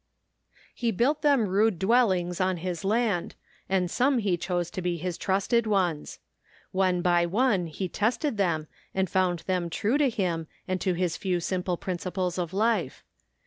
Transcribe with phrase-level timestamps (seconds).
[0.73, 3.35] He built them rude dwellings on his land,
[3.69, 6.17] and some he chose to be his trusted ones.
[6.71, 9.69] One by one he tested ISO THE FINDING OF JASPER HOLT them and found them
[9.69, 13.03] true to him and to his few simple principles of life.